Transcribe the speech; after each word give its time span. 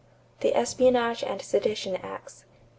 =The 0.39 0.55
Espionage 0.55 1.23
and 1.23 1.39
Sedition 1.43 1.95
Acts. 1.97 2.45